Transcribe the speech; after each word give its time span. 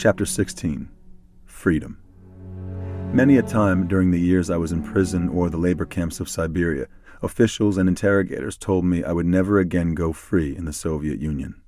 Chapter 0.00 0.24
16 0.24 0.88
Freedom. 1.44 1.98
Many 3.12 3.36
a 3.36 3.42
time 3.42 3.86
during 3.86 4.10
the 4.10 4.18
years 4.18 4.48
I 4.48 4.56
was 4.56 4.72
in 4.72 4.82
prison 4.82 5.28
or 5.28 5.50
the 5.50 5.58
labor 5.58 5.84
camps 5.84 6.20
of 6.20 6.28
Siberia, 6.30 6.86
officials 7.20 7.76
and 7.76 7.86
interrogators 7.86 8.56
told 8.56 8.86
me 8.86 9.04
I 9.04 9.12
would 9.12 9.26
never 9.26 9.58
again 9.58 9.92
go 9.92 10.14
free 10.14 10.56
in 10.56 10.64
the 10.64 10.72
Soviet 10.72 11.20
Union. 11.20 11.60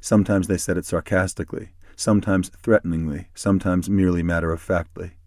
Sometimes 0.00 0.48
they 0.48 0.56
said 0.56 0.78
it 0.78 0.86
sarcastically, 0.86 1.74
sometimes 1.94 2.48
threateningly, 2.48 3.28
sometimes 3.34 3.90
merely 3.90 4.22
matter 4.22 4.50
of 4.50 4.62
factly. 4.62 5.18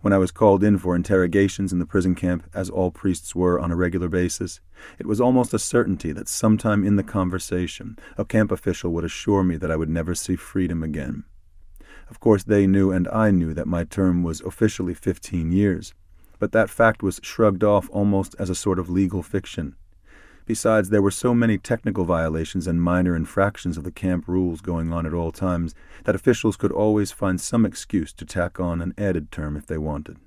When 0.00 0.12
I 0.12 0.18
was 0.18 0.30
called 0.30 0.62
in 0.62 0.78
for 0.78 0.94
interrogations 0.94 1.72
in 1.72 1.80
the 1.80 1.84
prison 1.84 2.14
camp, 2.14 2.48
as 2.54 2.70
all 2.70 2.92
priests 2.92 3.34
were 3.34 3.58
on 3.58 3.72
a 3.72 3.76
regular 3.76 4.08
basis, 4.08 4.60
it 5.00 5.06
was 5.06 5.20
almost 5.20 5.52
a 5.52 5.58
certainty 5.58 6.12
that 6.12 6.28
sometime 6.28 6.84
in 6.84 6.94
the 6.94 7.02
conversation 7.02 7.98
a 8.16 8.24
camp 8.24 8.52
official 8.52 8.92
would 8.92 9.04
assure 9.04 9.42
me 9.42 9.56
that 9.56 9.72
I 9.72 9.74
would 9.74 9.90
never 9.90 10.14
see 10.14 10.36
freedom 10.36 10.84
again. 10.84 11.24
Of 12.08 12.20
course, 12.20 12.44
they 12.44 12.66
knew 12.66 12.92
and 12.92 13.08
I 13.08 13.30
knew 13.30 13.54
that 13.54 13.66
my 13.66 13.84
term 13.84 14.22
was 14.22 14.40
officially 14.42 14.94
fifteen 14.94 15.52
years, 15.52 15.94
but 16.38 16.52
that 16.52 16.70
fact 16.70 17.02
was 17.02 17.20
shrugged 17.22 17.64
off 17.64 17.88
almost 17.90 18.34
as 18.38 18.50
a 18.50 18.54
sort 18.54 18.78
of 18.78 18.90
legal 18.90 19.22
fiction. 19.22 19.76
Besides, 20.46 20.90
there 20.90 21.00
were 21.00 21.10
so 21.10 21.32
many 21.32 21.56
technical 21.56 22.04
violations 22.04 22.66
and 22.66 22.82
minor 22.82 23.16
infractions 23.16 23.78
of 23.78 23.84
the 23.84 23.90
camp 23.90 24.28
rules 24.28 24.60
going 24.60 24.92
on 24.92 25.06
at 25.06 25.14
all 25.14 25.32
times 25.32 25.74
that 26.04 26.14
officials 26.14 26.56
could 26.56 26.70
always 26.70 27.12
find 27.12 27.40
some 27.40 27.64
excuse 27.64 28.12
to 28.12 28.26
tack 28.26 28.60
on 28.60 28.82
an 28.82 28.92
added 28.98 29.32
term 29.32 29.56
if 29.56 29.66
they 29.66 29.78
wanted. 29.78 30.18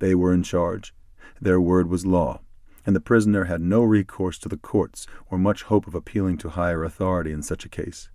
They 0.00 0.16
were 0.16 0.32
in 0.32 0.42
charge. 0.42 0.92
Their 1.40 1.60
word 1.60 1.88
was 1.88 2.04
law, 2.04 2.40
and 2.84 2.96
the 2.96 3.00
prisoner 3.00 3.44
had 3.44 3.60
no 3.60 3.84
recourse 3.84 4.38
to 4.40 4.48
the 4.48 4.56
courts 4.56 5.06
or 5.30 5.38
much 5.38 5.62
hope 5.62 5.86
of 5.86 5.94
appealing 5.94 6.38
to 6.38 6.48
higher 6.48 6.82
authority 6.82 7.30
in 7.30 7.42
such 7.42 7.64
a 7.64 7.68
case. 7.68 8.08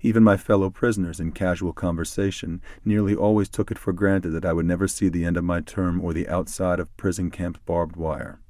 Even 0.00 0.22
my 0.22 0.36
fellow 0.36 0.70
prisoners 0.70 1.20
in 1.20 1.32
casual 1.32 1.72
conversation 1.72 2.60
nearly 2.84 3.14
always 3.14 3.48
took 3.48 3.70
it 3.70 3.78
for 3.78 3.92
granted 3.92 4.30
that 4.30 4.44
I 4.44 4.52
would 4.52 4.66
never 4.66 4.88
see 4.88 5.08
the 5.08 5.24
end 5.24 5.36
of 5.36 5.44
my 5.44 5.60
term 5.60 6.00
or 6.00 6.12
the 6.12 6.28
outside 6.28 6.80
of 6.80 6.96
prison 6.96 7.30
camp 7.30 7.58
barbed 7.66 7.96
wire. 7.96 8.40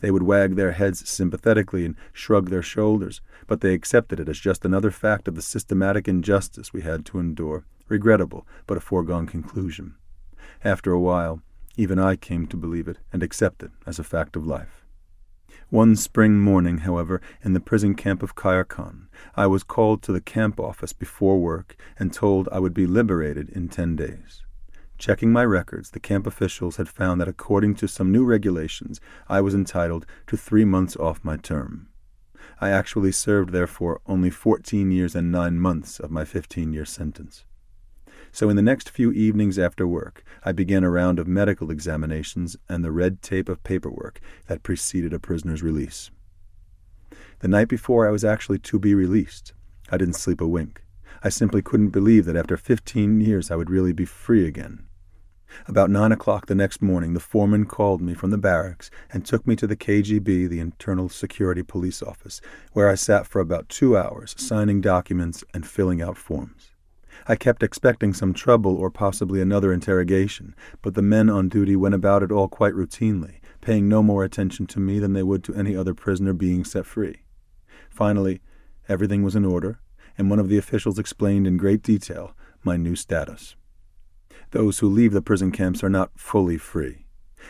They 0.00 0.10
would 0.10 0.22
wag 0.22 0.56
their 0.56 0.72
heads 0.72 1.08
sympathetically 1.08 1.84
and 1.84 1.96
shrug 2.12 2.50
their 2.50 2.62
shoulders, 2.62 3.20
but 3.46 3.60
they 3.60 3.74
accepted 3.74 4.20
it 4.20 4.28
as 4.28 4.38
just 4.38 4.64
another 4.64 4.90
fact 4.90 5.28
of 5.28 5.34
the 5.34 5.42
systematic 5.42 6.06
injustice 6.06 6.72
we 6.72 6.82
had 6.82 7.04
to 7.06 7.18
endure, 7.18 7.64
regrettable, 7.88 8.46
but 8.66 8.76
a 8.76 8.80
foregone 8.80 9.26
conclusion. 9.26 9.94
After 10.62 10.92
a 10.92 11.00
while, 11.00 11.42
even 11.76 11.98
I 11.98 12.16
came 12.16 12.46
to 12.46 12.56
believe 12.56 12.88
it 12.88 12.98
and 13.12 13.22
accept 13.22 13.62
it 13.62 13.72
as 13.86 13.98
a 13.98 14.04
fact 14.04 14.36
of 14.36 14.46
life. 14.46 14.83
One 15.70 15.96
spring 15.96 16.38
morning, 16.38 16.78
however, 16.78 17.20
in 17.42 17.52
the 17.52 17.60
prison 17.60 17.94
camp 17.94 18.22
of 18.22 18.36
Kayerkan, 18.36 19.06
I 19.34 19.46
was 19.46 19.64
called 19.64 20.02
to 20.02 20.12
the 20.12 20.20
camp 20.20 20.60
office 20.60 20.92
before 20.92 21.40
work 21.40 21.76
and 21.98 22.12
told 22.12 22.48
I 22.52 22.58
would 22.60 22.74
be 22.74 22.86
liberated 22.86 23.48
in 23.50 23.68
ten 23.68 23.96
days. 23.96 24.42
Checking 24.98 25.32
my 25.32 25.44
records, 25.44 25.90
the 25.90 26.00
camp 26.00 26.26
officials 26.26 26.76
had 26.76 26.88
found 26.88 27.20
that 27.20 27.28
according 27.28 27.74
to 27.76 27.88
some 27.88 28.12
new 28.12 28.24
regulations, 28.24 29.00
I 29.28 29.40
was 29.40 29.54
entitled 29.54 30.06
to 30.28 30.36
three 30.36 30.64
months 30.64 30.96
off 30.96 31.24
my 31.24 31.36
term. 31.36 31.88
I 32.60 32.70
actually 32.70 33.10
served, 33.10 33.50
therefore, 33.50 34.00
only 34.06 34.30
fourteen 34.30 34.92
years 34.92 35.16
and 35.16 35.32
nine 35.32 35.58
months 35.58 35.98
of 35.98 36.10
my 36.10 36.24
fifteen 36.24 36.72
year 36.72 36.84
sentence. 36.84 37.44
So 38.34 38.48
in 38.48 38.56
the 38.56 38.62
next 38.62 38.90
few 38.90 39.12
evenings 39.12 39.60
after 39.60 39.86
work, 39.86 40.24
I 40.42 40.50
began 40.50 40.82
a 40.82 40.90
round 40.90 41.20
of 41.20 41.28
medical 41.28 41.70
examinations 41.70 42.56
and 42.68 42.84
the 42.84 42.90
red 42.90 43.22
tape 43.22 43.48
of 43.48 43.62
paperwork 43.62 44.18
that 44.48 44.64
preceded 44.64 45.12
a 45.12 45.20
prisoner's 45.20 45.62
release. 45.62 46.10
The 47.38 47.46
night 47.46 47.68
before 47.68 48.08
I 48.08 48.10
was 48.10 48.24
actually 48.24 48.58
to 48.58 48.80
be 48.80 48.92
released, 48.92 49.52
I 49.88 49.98
didn't 49.98 50.16
sleep 50.16 50.40
a 50.40 50.48
wink. 50.48 50.82
I 51.22 51.28
simply 51.28 51.62
couldn't 51.62 51.90
believe 51.90 52.24
that 52.24 52.34
after 52.34 52.56
fifteen 52.56 53.20
years 53.20 53.52
I 53.52 53.56
would 53.56 53.70
really 53.70 53.92
be 53.92 54.04
free 54.04 54.48
again. 54.48 54.84
About 55.68 55.88
nine 55.88 56.10
o'clock 56.10 56.46
the 56.46 56.56
next 56.56 56.82
morning, 56.82 57.14
the 57.14 57.20
foreman 57.20 57.66
called 57.66 58.02
me 58.02 58.14
from 58.14 58.30
the 58.30 58.36
barracks 58.36 58.90
and 59.12 59.24
took 59.24 59.46
me 59.46 59.54
to 59.54 59.68
the 59.68 59.76
KGB, 59.76 60.48
the 60.48 60.58
Internal 60.58 61.08
Security 61.08 61.62
Police 61.62 62.02
Office, 62.02 62.40
where 62.72 62.88
I 62.88 62.96
sat 62.96 63.28
for 63.28 63.40
about 63.40 63.68
two 63.68 63.96
hours, 63.96 64.34
signing 64.36 64.80
documents 64.80 65.44
and 65.54 65.64
filling 65.64 66.02
out 66.02 66.18
forms. 66.18 66.73
I 67.26 67.36
kept 67.36 67.62
expecting 67.62 68.12
some 68.12 68.34
trouble 68.34 68.76
or 68.76 68.90
possibly 68.90 69.40
another 69.40 69.72
interrogation, 69.72 70.54
but 70.82 70.94
the 70.94 71.02
men 71.02 71.30
on 71.30 71.48
duty 71.48 71.76
went 71.76 71.94
about 71.94 72.22
it 72.22 72.32
all 72.32 72.48
quite 72.48 72.74
routinely, 72.74 73.40
paying 73.60 73.88
no 73.88 74.02
more 74.02 74.24
attention 74.24 74.66
to 74.68 74.80
me 74.80 74.98
than 74.98 75.12
they 75.12 75.22
would 75.22 75.42
to 75.44 75.54
any 75.54 75.76
other 75.76 75.94
prisoner 75.94 76.32
being 76.32 76.64
set 76.64 76.86
free. 76.86 77.24
Finally, 77.88 78.40
everything 78.88 79.22
was 79.22 79.34
in 79.34 79.44
order, 79.44 79.80
and 80.18 80.28
one 80.28 80.38
of 80.38 80.48
the 80.48 80.58
officials 80.58 80.98
explained 80.98 81.46
in 81.46 81.56
great 81.56 81.82
detail 81.82 82.36
my 82.62 82.76
new 82.76 82.96
status. 82.96 83.56
Those 84.50 84.78
who 84.78 84.88
leave 84.88 85.12
the 85.12 85.22
prison 85.22 85.50
camps 85.50 85.82
are 85.82 85.90
not 85.90 86.10
fully 86.16 86.58
free. 86.58 87.06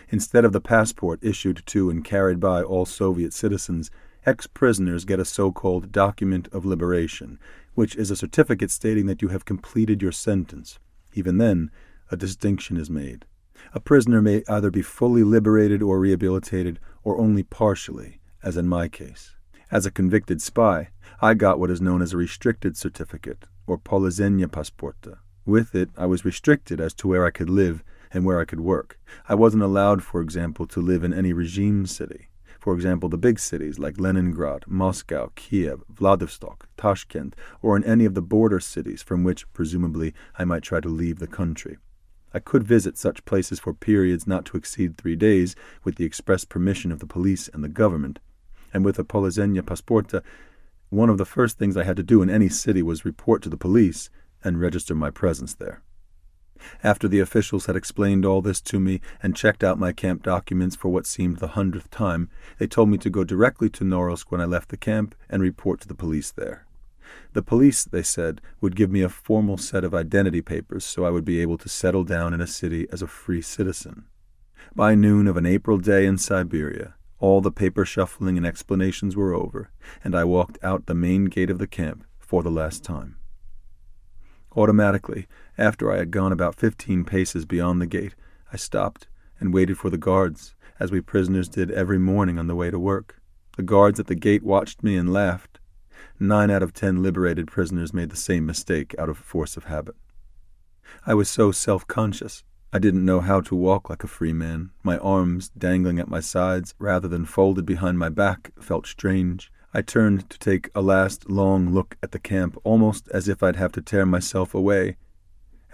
Instead 0.09 0.45
of 0.45 0.53
the 0.53 0.61
passport 0.61 1.19
issued 1.23 1.63
to 1.67 1.91
and 1.91 2.05
carried 2.05 2.41
by 2.41 2.63
all 2.63 2.85
Soviet 2.85 3.33
citizens, 3.33 3.91
ex 4.27 4.47
prisoners 4.47 5.05
get 5.05 5.21
a 5.21 5.25
so 5.25 5.53
called 5.53 5.93
document 5.93 6.49
of 6.53 6.65
liberation, 6.65 7.39
which 7.75 7.97
is 7.97 8.11
a 8.11 8.17
certificate 8.17 8.71
stating 8.71 9.07
that 9.07 9.23
you 9.23 9.29
have 9.29 9.45
completed 9.45 10.03
your 10.03 10.13
sentence. 10.13 10.79
Even 11.13 11.39
then, 11.39 11.71
a 12.11 12.17
distinction 12.17 12.77
is 12.77 12.91
made. 12.91 13.25
A 13.73 13.81
prisoner 13.81 14.21
may 14.21 14.43
either 14.49 14.71
be 14.71 14.83
fully 14.83 15.23
liberated 15.23 15.83
or 15.83 15.99
rehabilitated, 15.99 16.79
or 17.03 17.19
only 17.19 17.43
partially, 17.43 18.21
as 18.43 18.57
in 18.57 18.69
my 18.69 18.89
case. 18.89 19.35
As 19.71 19.87
a 19.87 19.91
convicted 19.91 20.43
spy, 20.43 20.91
I 21.21 21.35
got 21.35 21.59
what 21.59 21.71
is 21.71 21.81
known 21.81 22.03
as 22.03 22.13
a 22.13 22.17
restricted 22.17 22.77
certificate, 22.77 23.47
or 23.67 23.79
Polizenya 23.79 24.47
Pasporta. 24.47 25.19
With 25.47 25.75
it, 25.75 25.91
I 25.97 26.07
was 26.07 26.25
restricted 26.25 26.81
as 26.81 26.95
to 26.95 27.09
where 27.09 27.25
I 27.27 27.31
could 27.31 27.51
live 27.51 27.83
and 28.13 28.25
where 28.25 28.41
I 28.41 28.45
could 28.45 28.61
work. 28.61 28.99
I 29.29 29.35
wasn't 29.35 29.63
allowed, 29.63 30.03
for 30.03 30.21
example, 30.21 30.67
to 30.69 30.81
live 30.81 31.03
in 31.03 31.13
any 31.13 31.33
regime 31.33 31.87
city. 31.87 32.29
For 32.65 32.75
example, 32.75 33.11
the 33.11 33.19
big 33.19 33.39
cities 33.41 33.79
like 33.79 34.01
Leningrad, 34.01 34.65
Moscow, 34.67 35.33
Kiev, 35.35 35.83
Vladivostok, 35.91 36.67
Tashkent, 36.79 37.37
or 37.61 37.77
in 37.77 37.85
any 37.85 38.07
of 38.07 38.15
the 38.15 38.23
border 38.23 38.59
cities 38.59 39.03
from 39.03 39.23
which, 39.23 39.45
presumably, 39.53 40.15
I 40.39 40.47
might 40.47 40.63
try 40.63 40.81
to 40.81 40.89
leave 40.89 41.19
the 41.19 41.27
country. 41.27 41.77
I 42.33 42.39
could 42.39 42.65
visit 42.65 42.97
such 42.97 43.27
places 43.27 43.61
for 43.61 43.75
periods 43.75 44.27
not 44.27 44.47
to 44.47 44.57
exceed 44.57 44.97
three 44.97 45.15
days, 45.15 45.55
with 45.85 45.97
the 45.97 46.07
express 46.07 46.47
permission 46.47 46.91
of 46.91 47.01
the 47.01 47.07
police 47.07 47.51
and 47.53 47.63
the 47.63 47.69
government. 47.69 48.19
And 48.73 48.83
with 48.83 48.99
a 48.99 49.05
Polizenya 49.05 49.61
Pasporta, 49.61 50.23
one 50.89 51.11
of 51.11 51.19
the 51.19 51.27
first 51.27 51.59
things 51.59 51.77
I 51.77 51.85
had 51.85 51.99
to 51.99 52.03
do 52.03 52.23
in 52.23 52.31
any 52.31 52.49
city 52.49 52.83
was 52.83 53.05
report 53.05 53.43
to 53.43 53.51
the 53.51 53.59
police 53.59 54.09
and 54.43 54.59
register 54.59 54.95
my 54.95 55.11
presence 55.11 55.53
there. 55.53 55.83
After 56.83 57.09
the 57.09 57.21
officials 57.21 57.67
had 57.67 57.77
explained 57.77 58.25
all 58.25 58.43
this 58.43 58.61
to 58.63 58.81
me 58.81 59.01
and 59.23 59.37
checked 59.37 59.65
out 59.65 59.79
my 59.79 59.93
camp 59.93 60.23
documents 60.23 60.77
for 60.77 60.89
what 60.89 61.07
seemed 61.07 61.39
the 61.39 61.49
hundredth 61.49 61.91
time, 61.91 62.31
they 62.59 62.67
told 62.67 62.89
me 62.89 62.99
to 62.99 63.11
go 63.11 63.25
directly 63.25 63.69
to 63.71 63.85
Norilsk 63.85 64.31
when 64.31 64.41
I 64.41 64.45
left 64.45 64.69
the 64.69 64.77
camp 64.77 65.15
and 65.29 65.43
report 65.43 65.81
to 65.81 65.89
the 65.89 65.95
police 65.95 66.31
there. 66.31 66.67
The 67.33 67.43
police, 67.43 67.85
they 67.85 68.03
said, 68.03 68.41
would 68.61 68.77
give 68.77 68.91
me 68.91 69.03
a 69.03 69.09
formal 69.09 69.57
set 69.57 69.85
of 69.85 69.95
identity 69.95 70.41
papers 70.41 70.85
so 70.85 71.05
I 71.05 71.11
would 71.11 71.25
be 71.25 71.41
able 71.41 71.59
to 71.59 71.69
settle 71.69 72.05
down 72.05 72.33
in 72.33 72.41
a 72.41 72.47
city 72.47 72.87
as 72.93 73.03
a 73.03 73.07
free 73.07 73.43
citizen. 73.43 74.05
By 74.75 74.95
noon 74.95 75.27
of 75.27 75.37
an 75.37 75.47
April 75.47 75.79
day 75.79 76.07
in 76.07 76.19
Siberia, 76.19 76.95
all 77.19 77.41
the 77.41 77.51
paper 77.51 77.85
shuffling 77.85 78.37
and 78.37 78.47
explanations 78.47 79.17
were 79.17 79.35
over, 79.35 79.71
and 80.03 80.15
I 80.15 80.25
walked 80.25 80.59
out 80.63 80.87
the 80.87 80.95
main 80.95 81.27
gate 81.27 81.51
of 81.51 81.59
the 81.59 81.67
camp 81.67 82.05
for 82.19 82.43
the 82.43 82.51
last 82.51 82.83
time. 82.83 83.17
Automatically, 84.57 85.27
after 85.57 85.93
I 85.93 85.99
had 85.99 86.11
gone 86.11 86.33
about 86.33 86.55
fifteen 86.55 87.05
paces 87.05 87.45
beyond 87.45 87.81
the 87.81 87.87
gate, 87.87 88.15
I 88.53 88.57
stopped 88.57 89.09
and 89.39 89.55
waited 89.55 89.79
for 89.79 89.91
the 89.91 89.99
guards, 89.99 90.55
as 90.81 90.91
we 90.91 91.01
prisoners 91.01 91.49
did 91.49 91.71
every 91.71 91.99
morning 91.99 92.39
on 92.39 92.47
the 92.47 92.55
way 92.55 92.71
to 92.71 92.79
work. 92.79 93.21
The 93.57 93.63
guards 93.63 94.01
at 94.01 94.09
the 94.09 94.15
gate 94.15 94.43
watched 94.43 94.83
me 94.83 94.97
and 94.97 95.13
laughed. 95.13 95.61
Nine 96.19 96.51
out 96.51 96.63
of 96.63 96.73
ten 96.73 97.03
liberated 97.03 97.47
prisoners 97.47 97.95
made 97.95 98.11
the 98.11 98.17
same 98.17 98.47
mistake 98.47 98.95
out 98.99 99.09
of 99.09 99.19
force 99.19 99.57
of 99.57 99.65
habit. 99.65 99.95
I 101.07 101.15
was 101.15 101.29
so 101.29 101.53
self 101.53 101.87
conscious. 101.87 102.43
I 102.73 102.81
didn't 102.81 103.05
know 103.05 103.21
how 103.21 103.41
to 103.43 103.55
walk 103.55 103.89
like 103.89 104.03
a 104.03 104.09
free 104.09 104.33
man. 104.33 104.71
My 104.83 104.99
arms, 104.99 105.51
dangling 105.51 106.01
at 106.01 106.09
my 106.09 106.21
sides 106.21 106.75
rather 106.81 107.07
than 107.07 107.25
folded 107.25 107.65
behind 107.65 107.99
my 107.99 108.09
back, 108.09 108.51
felt 108.61 108.87
strange. 108.87 109.53
I 109.73 109.83
turned 109.83 110.29
to 110.31 110.39
take 110.39 110.71
a 110.75 110.83
last 110.83 111.31
long 111.31 111.73
look 111.73 111.97
at 112.03 112.13
the 112.13 112.19
camp, 112.19 112.59
almost 112.65 113.09
as 113.09 113.29
if 113.29 113.43
I'd 113.43 113.57
have 113.57 113.73
to 113.73 113.83
tear 113.83 114.07
myself 114.07 114.55
away, 114.55 114.97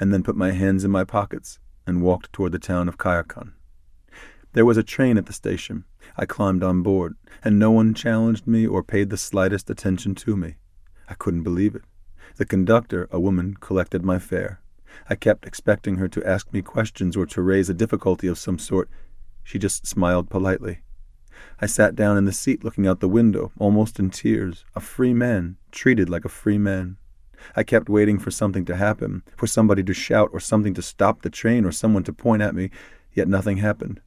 and 0.01 0.13
then 0.13 0.25
put 0.25 0.35
my 0.35 0.51
hands 0.51 0.83
in 0.83 0.91
my 0.91 1.05
pockets 1.05 1.61
and 1.87 2.03
walked 2.03 2.33
toward 2.33 2.53
the 2.53 2.59
town 2.59 2.89
of 2.89 2.99
Kayerkan. 2.99 3.53
There 4.53 4.65
was 4.65 4.77
a 4.77 4.83
train 4.83 5.17
at 5.17 5.27
the 5.27 5.33
station. 5.33 5.85
I 6.17 6.27
climbed 6.27 6.65
on 6.65 6.83
board, 6.83 7.17
and 7.45 7.59
no 7.59 7.71
one 7.71 7.95
challenged 7.95 8.47
me 8.47 8.67
or 8.67 8.83
paid 8.83 9.11
the 9.11 9.17
slightest 9.17 9.71
attention 9.71 10.17
to 10.17 10.37
me. 10.37 10.57
I 11.09 11.15
couldn't 11.15 11.45
believe 11.45 11.77
it. 11.77 11.83
The 12.37 12.45
conductor, 12.45 13.09
a 13.13 13.21
woman, 13.21 13.55
collected 13.61 14.05
my 14.05 14.19
fare. 14.19 14.61
I 15.09 15.15
kept 15.15 15.47
expecting 15.47 15.97
her 15.97 16.09
to 16.09 16.25
ask 16.27 16.53
me 16.53 16.63
questions 16.63 17.17
or 17.17 17.27
to 17.27 17.43
raise 17.43 17.69
a 17.69 17.75
difficulty 17.75 18.27
of 18.27 18.39
some 18.39 18.59
sort. 18.59 18.89
She 19.45 19.59
just 19.59 19.87
smiled 19.87 20.31
politely. 20.31 20.81
I 21.61 21.67
sat 21.67 21.95
down 21.95 22.17
in 22.17 22.25
the 22.25 22.33
seat 22.33 22.65
looking 22.65 22.87
out 22.87 23.01
the 23.01 23.09
window, 23.09 23.53
almost 23.59 23.99
in 23.99 24.11
tears, 24.11 24.65
a 24.75 24.81
free 24.81 25.15
man, 25.15 25.57
treated 25.71 26.09
like 26.09 26.25
a 26.25 26.29
free 26.29 26.59
man. 26.59 26.97
I 27.57 27.63
kept 27.63 27.89
waiting 27.89 28.19
for 28.19 28.31
something 28.31 28.65
to 28.67 28.77
happen, 28.77 29.23
for 29.37 29.47
somebody 29.47 29.83
to 29.85 29.95
shout 29.95 30.31
or 30.33 30.41
something 30.41 30.75
to 30.75 30.83
stop 30.83 31.23
the 31.23 31.31
train 31.31 31.65
or 31.65 31.73
someone 31.73 32.05
to 32.05 32.13
point 32.13 32.43
at 32.43 32.55
me, 32.55 32.71
yet 33.13 33.29
nothing 33.29 33.59
happened. 33.59 34.01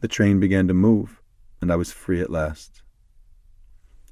The 0.00 0.08
train 0.08 0.40
began 0.40 0.68
to 0.68 0.74
move, 0.74 1.20
and 1.60 1.72
I 1.72 1.76
was 1.76 1.92
free 1.92 2.20
at 2.20 2.30
last. 2.30 2.82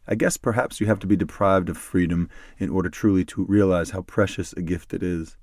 I 0.06 0.14
guess 0.14 0.36
perhaps 0.36 0.80
you 0.80 0.86
have 0.86 0.98
to 1.00 1.06
be 1.06 1.16
deprived 1.16 1.68
of 1.68 1.78
freedom 1.78 2.28
in 2.58 2.70
order 2.70 2.88
truly 2.88 3.24
to 3.26 3.44
realize 3.44 3.90
how 3.90 4.02
precious 4.02 4.52
a 4.54 4.62
gift 4.62 4.92
it 4.92 5.02
is. 5.02 5.36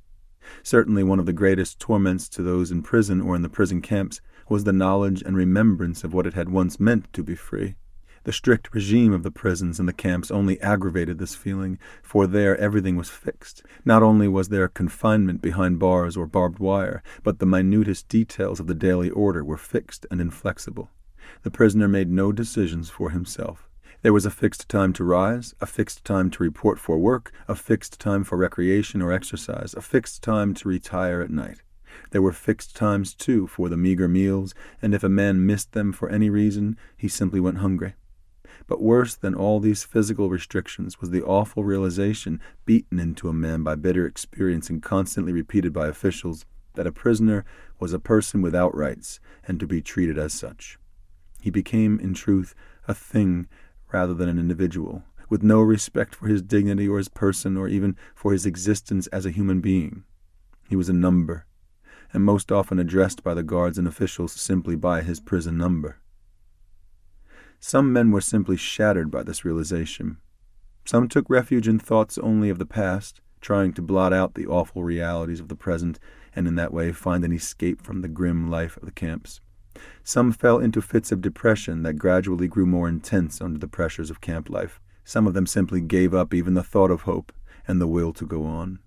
Certainly, 0.63 1.03
one 1.03 1.19
of 1.19 1.25
the 1.25 1.33
greatest 1.33 1.79
torments 1.79 2.27
to 2.29 2.43
those 2.43 2.71
in 2.71 2.81
prison 2.81 3.21
or 3.21 3.35
in 3.35 3.41
the 3.41 3.49
prison 3.49 3.81
camps 3.81 4.21
was 4.49 4.63
the 4.63 4.73
knowledge 4.73 5.21
and 5.21 5.37
remembrance 5.37 6.03
of 6.03 6.13
what 6.13 6.27
it 6.27 6.33
had 6.33 6.49
once 6.49 6.79
meant 6.79 7.11
to 7.13 7.23
be 7.23 7.35
free. 7.35 7.75
The 8.23 8.33
strict 8.33 8.73
regime 8.73 9.13
of 9.13 9.23
the 9.23 9.31
prisons 9.31 9.79
and 9.79 9.87
the 9.87 9.93
camps 9.93 10.29
only 10.29 10.59
aggravated 10.61 11.17
this 11.17 11.35
feeling, 11.35 11.79
for 12.03 12.27
there 12.27 12.57
everything 12.57 12.95
was 12.95 13.09
fixed. 13.09 13.63
Not 13.85 14.03
only 14.03 14.27
was 14.27 14.49
there 14.49 14.67
confinement 14.67 15.41
behind 15.41 15.79
bars 15.79 16.17
or 16.17 16.25
barbed 16.25 16.59
wire, 16.59 17.01
but 17.23 17.39
the 17.39 17.45
minutest 17.45 18.07
details 18.09 18.59
of 18.59 18.67
the 18.67 18.75
daily 18.75 19.09
order 19.09 19.43
were 19.43 19.57
fixed 19.57 20.05
and 20.11 20.19
inflexible. 20.19 20.89
The 21.43 21.51
prisoner 21.51 21.87
made 21.87 22.09
no 22.09 22.31
decisions 22.31 22.89
for 22.89 23.11
himself. 23.11 23.69
There 24.01 24.13
was 24.13 24.25
a 24.25 24.31
fixed 24.31 24.69
time 24.69 24.93
to 24.93 25.03
rise, 25.03 25.53
a 25.59 25.65
fixed 25.65 26.05
time 26.05 26.29
to 26.31 26.43
report 26.43 26.79
for 26.79 26.97
work, 26.97 27.31
a 27.47 27.55
fixed 27.55 27.99
time 27.99 28.23
for 28.23 28.37
recreation 28.37 29.01
or 29.01 29.11
exercise, 29.11 29.73
a 29.73 29.81
fixed 29.81 30.23
time 30.23 30.53
to 30.55 30.69
retire 30.69 31.21
at 31.21 31.29
night. 31.29 31.61
There 32.11 32.21
were 32.21 32.31
fixed 32.31 32.75
times, 32.75 33.13
too, 33.13 33.47
for 33.47 33.67
the 33.67 33.77
meager 33.77 34.07
meals, 34.07 34.53
and 34.81 34.93
if 34.93 35.03
a 35.03 35.09
man 35.09 35.45
missed 35.45 35.73
them 35.73 35.91
for 35.91 36.09
any 36.09 36.29
reason, 36.29 36.77
he 36.95 37.07
simply 37.07 37.39
went 37.39 37.57
hungry. 37.57 37.95
But 38.67 38.81
worse 38.81 39.15
than 39.15 39.35
all 39.35 39.59
these 39.59 39.83
physical 39.83 40.29
restrictions 40.29 40.99
was 40.99 41.09
the 41.09 41.23
awful 41.23 41.63
realization, 41.63 42.39
beaten 42.65 42.99
into 42.99 43.29
a 43.29 43.33
man 43.33 43.63
by 43.63 43.75
bitter 43.75 44.05
experience 44.05 44.69
and 44.69 44.81
constantly 44.81 45.33
repeated 45.33 45.73
by 45.73 45.87
officials, 45.87 46.45
that 46.75 46.87
a 46.87 46.91
prisoner 46.91 47.45
was 47.79 47.93
a 47.93 47.99
person 47.99 48.41
without 48.41 48.75
rights 48.75 49.19
and 49.47 49.59
to 49.59 49.67
be 49.67 49.81
treated 49.81 50.17
as 50.17 50.33
such. 50.33 50.77
He 51.41 51.49
became, 51.49 51.99
in 51.99 52.13
truth, 52.13 52.53
a 52.87 52.93
thing 52.93 53.47
rather 53.91 54.13
than 54.13 54.29
an 54.29 54.37
individual, 54.37 55.03
with 55.29 55.43
no 55.43 55.61
respect 55.61 56.15
for 56.15 56.27
his 56.27 56.41
dignity 56.41 56.87
or 56.87 56.97
his 56.97 57.09
person 57.09 57.57
or 57.57 57.67
even 57.67 57.95
for 58.13 58.33
his 58.33 58.45
existence 58.45 59.07
as 59.07 59.25
a 59.25 59.31
human 59.31 59.61
being. 59.61 60.03
He 60.67 60.75
was 60.75 60.89
a 60.89 60.93
number, 60.93 61.45
and 62.13 62.23
most 62.23 62.51
often 62.51 62.79
addressed 62.79 63.23
by 63.23 63.33
the 63.33 63.43
guards 63.43 63.77
and 63.77 63.87
officials 63.87 64.33
simply 64.33 64.75
by 64.75 65.01
his 65.01 65.19
prison 65.19 65.57
number. 65.57 65.97
Some 67.59 67.91
men 67.91 68.11
were 68.11 68.21
simply 68.21 68.57
shattered 68.57 69.11
by 69.11 69.23
this 69.23 69.43
realization. 69.43 70.17
Some 70.85 71.07
took 71.07 71.29
refuge 71.29 71.67
in 71.67 71.77
thoughts 71.77 72.17
only 72.17 72.49
of 72.49 72.57
the 72.57 72.65
past, 72.65 73.21
trying 73.41 73.73
to 73.73 73.81
blot 73.81 74.13
out 74.13 74.33
the 74.33 74.47
awful 74.47 74.83
realities 74.83 75.39
of 75.39 75.49
the 75.49 75.55
present 75.55 75.99
and 76.35 76.47
in 76.47 76.55
that 76.55 76.73
way 76.73 76.91
find 76.91 77.23
an 77.23 77.31
escape 77.31 77.81
from 77.81 78.01
the 78.01 78.07
grim 78.07 78.49
life 78.49 78.77
of 78.77 78.85
the 78.85 78.91
camps. 78.91 79.41
Some 80.03 80.31
fell 80.31 80.59
into 80.59 80.81
fits 80.81 81.11
of 81.11 81.21
depression 81.21 81.83
that 81.83 81.93
gradually 81.93 82.47
grew 82.47 82.65
more 82.65 82.89
intense 82.89 83.41
under 83.41 83.59
the 83.59 83.67
pressures 83.67 84.09
of 84.09 84.21
camp 84.21 84.49
life. 84.49 84.79
Some 85.03 85.27
of 85.27 85.33
them 85.33 85.45
simply 85.45 85.81
gave 85.81 86.13
up 86.13 86.33
even 86.33 86.53
the 86.53 86.63
thought 86.63 86.91
of 86.91 87.01
hope 87.01 87.31
and 87.67 87.79
the 87.79 87.87
will 87.87 88.13
to 88.13 88.25
go 88.25 88.45
on. 88.45 88.79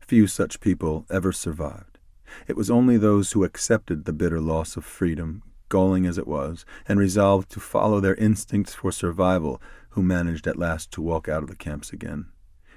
Few 0.00 0.26
such 0.26 0.60
people 0.60 1.06
ever 1.10 1.32
survived. 1.32 1.98
It 2.46 2.56
was 2.56 2.70
only 2.70 2.96
those 2.96 3.32
who 3.32 3.44
accepted 3.44 4.04
the 4.04 4.12
bitter 4.12 4.40
loss 4.40 4.76
of 4.76 4.84
freedom, 4.84 5.42
galling 5.68 6.06
as 6.06 6.18
it 6.18 6.26
was, 6.26 6.64
and 6.88 6.98
resolved 6.98 7.50
to 7.50 7.60
follow 7.60 8.00
their 8.00 8.14
instincts 8.16 8.74
for 8.74 8.92
survival 8.92 9.60
who 9.90 10.02
managed 10.02 10.46
at 10.46 10.58
last 10.58 10.90
to 10.92 11.02
walk 11.02 11.28
out 11.28 11.42
of 11.42 11.48
the 11.48 11.56
camps 11.56 11.92
again. 11.92 12.26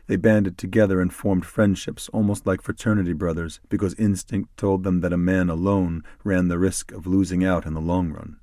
They 0.07 0.15
banded 0.15 0.57
together 0.57 1.01
and 1.01 1.13
formed 1.13 1.45
friendships 1.45 2.09
almost 2.09 2.47
like 2.47 2.63
fraternity 2.63 3.13
brothers 3.13 3.59
because 3.69 3.93
instinct 3.93 4.57
told 4.57 4.83
them 4.83 5.01
that 5.01 5.13
a 5.13 5.17
man 5.17 5.49
alone 5.49 6.03
ran 6.23 6.47
the 6.47 6.57
risk 6.57 6.91
of 6.91 7.05
losing 7.05 7.43
out 7.43 7.65
in 7.65 7.75
the 7.75 7.79
long 7.79 8.11
run. 8.11 8.37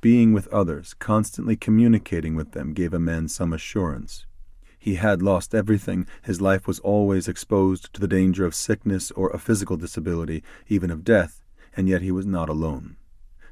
Being 0.00 0.32
with 0.32 0.48
others, 0.48 0.94
constantly 0.94 1.56
communicating 1.56 2.34
with 2.34 2.52
them, 2.52 2.72
gave 2.72 2.94
a 2.94 2.98
man 2.98 3.28
some 3.28 3.52
assurance. 3.52 4.24
He 4.78 4.94
had 4.94 5.22
lost 5.22 5.54
everything, 5.54 6.06
his 6.22 6.40
life 6.40 6.66
was 6.66 6.78
always 6.80 7.28
exposed 7.28 7.92
to 7.92 8.00
the 8.00 8.08
danger 8.08 8.46
of 8.46 8.54
sickness 8.54 9.10
or 9.10 9.28
a 9.30 9.38
physical 9.38 9.76
disability, 9.76 10.42
even 10.68 10.90
of 10.90 11.04
death, 11.04 11.42
and 11.76 11.88
yet 11.88 12.02
he 12.02 12.12
was 12.12 12.26
not 12.26 12.48
alone. 12.48 12.96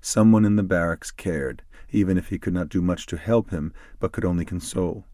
Someone 0.04 0.44
in 0.44 0.56
the 0.56 0.64
barracks 0.64 1.12
cared, 1.12 1.62
even 1.92 2.18
if 2.18 2.28
he 2.28 2.38
could 2.38 2.52
not 2.52 2.68
do 2.68 2.82
much 2.82 3.06
to 3.06 3.16
help 3.16 3.50
him, 3.50 3.72
but 4.00 4.10
could 4.10 4.24
only 4.24 4.44
console. 4.44 5.06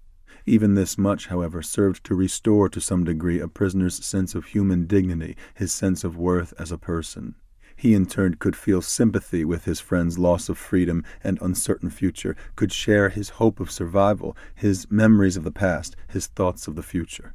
Even 0.46 0.74
this 0.74 0.96
much, 0.96 1.26
however, 1.26 1.60
served 1.60 2.02
to 2.04 2.14
restore 2.14 2.70
to 2.70 2.80
some 2.80 3.04
degree 3.04 3.38
a 3.38 3.48
prisoner's 3.48 4.02
sense 4.02 4.34
of 4.34 4.46
human 4.46 4.86
dignity, 4.86 5.36
his 5.54 5.72
sense 5.72 6.04
of 6.04 6.16
worth 6.16 6.54
as 6.58 6.72
a 6.72 6.78
person. 6.78 7.34
He 7.76 7.92
in 7.92 8.06
turn 8.06 8.36
could 8.36 8.56
feel 8.56 8.80
sympathy 8.80 9.44
with 9.44 9.66
his 9.66 9.78
friend's 9.78 10.18
loss 10.18 10.48
of 10.48 10.56
freedom 10.56 11.04
and 11.22 11.38
uncertain 11.42 11.90
future, 11.90 12.34
could 12.56 12.72
share 12.72 13.10
his 13.10 13.28
hope 13.28 13.60
of 13.60 13.70
survival, 13.70 14.34
his 14.54 14.90
memories 14.90 15.36
of 15.36 15.44
the 15.44 15.52
past, 15.52 15.96
his 16.08 16.28
thoughts 16.28 16.66
of 16.66 16.76
the 16.76 16.82
future. 16.82 17.34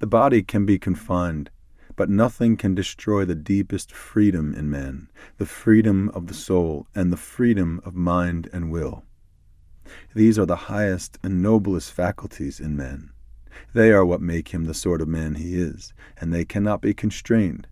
The 0.00 0.08
body 0.08 0.42
can 0.42 0.66
be 0.66 0.78
confined, 0.78 1.50
but 2.00 2.08
nothing 2.08 2.56
can 2.56 2.74
destroy 2.74 3.26
the 3.26 3.34
deepest 3.34 3.92
freedom 3.92 4.54
in 4.54 4.70
man, 4.70 5.06
the 5.36 5.44
freedom 5.44 6.08
of 6.14 6.28
the 6.28 6.32
soul 6.32 6.86
and 6.94 7.12
the 7.12 7.16
freedom 7.18 7.78
of 7.84 7.94
mind 7.94 8.48
and 8.54 8.70
will. 8.70 9.04
These 10.14 10.38
are 10.38 10.46
the 10.46 10.70
highest 10.72 11.18
and 11.22 11.42
noblest 11.42 11.92
faculties 11.92 12.58
in 12.58 12.74
man. 12.74 13.10
They 13.74 13.92
are 13.92 14.02
what 14.02 14.22
make 14.22 14.48
him 14.48 14.64
the 14.64 14.72
sort 14.72 15.02
of 15.02 15.08
man 15.08 15.34
he 15.34 15.60
is, 15.60 15.92
and 16.18 16.32
they 16.32 16.46
cannot 16.46 16.80
be 16.80 16.94
constrained. 16.94 17.66